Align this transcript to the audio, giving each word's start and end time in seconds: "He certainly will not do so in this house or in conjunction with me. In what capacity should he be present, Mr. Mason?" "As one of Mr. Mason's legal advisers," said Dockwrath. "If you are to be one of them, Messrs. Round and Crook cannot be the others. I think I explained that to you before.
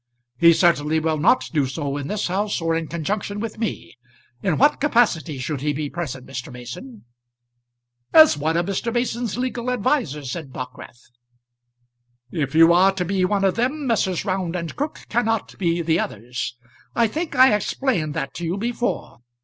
"He 0.39 0.53
certainly 0.53 0.99
will 0.99 1.19
not 1.19 1.47
do 1.53 1.67
so 1.67 1.95
in 1.95 2.07
this 2.07 2.25
house 2.25 2.59
or 2.59 2.73
in 2.73 2.87
conjunction 2.87 3.39
with 3.39 3.59
me. 3.59 3.99
In 4.41 4.57
what 4.57 4.79
capacity 4.79 5.37
should 5.37 5.61
he 5.61 5.73
be 5.73 5.91
present, 5.91 6.25
Mr. 6.25 6.51
Mason?" 6.51 7.05
"As 8.11 8.35
one 8.35 8.57
of 8.57 8.65
Mr. 8.65 8.91
Mason's 8.91 9.37
legal 9.37 9.69
advisers," 9.69 10.31
said 10.31 10.51
Dockwrath. 10.53 11.11
"If 12.31 12.55
you 12.55 12.73
are 12.73 12.93
to 12.93 13.05
be 13.05 13.25
one 13.25 13.43
of 13.43 13.53
them, 13.53 13.85
Messrs. 13.85 14.25
Round 14.25 14.55
and 14.55 14.75
Crook 14.75 15.01
cannot 15.07 15.55
be 15.59 15.83
the 15.83 15.99
others. 15.99 16.55
I 16.95 17.05
think 17.07 17.35
I 17.35 17.53
explained 17.53 18.15
that 18.15 18.33
to 18.33 18.43
you 18.43 18.57
before. 18.57 19.19